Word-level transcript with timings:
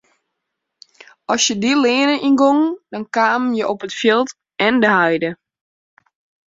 As 1.31 1.41
je 1.45 1.53
dy 1.61 1.71
leane 1.83 2.15
yngongen 2.27 2.79
dan 2.93 3.03
kamen 3.15 3.53
je 3.57 3.63
op 3.73 3.79
it 3.85 3.97
fjild 3.99 4.29
en 4.67 4.75
de 4.83 4.89
heide. 4.99 5.29